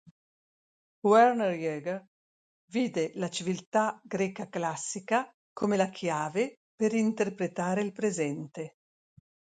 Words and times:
Werner 1.09 1.51
Jaeger 1.63 1.99
vide 2.71 3.11
la 3.17 3.29
civiltà 3.29 4.01
greca 4.03 4.49
classica 4.49 5.31
come 5.53 5.77
la 5.77 5.89
chiave 5.91 6.61
per 6.75 6.95
interpretare 6.95 7.83
il 7.83 7.91
presente. 7.91 8.77